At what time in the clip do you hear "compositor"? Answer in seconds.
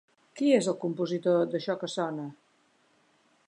0.85-1.43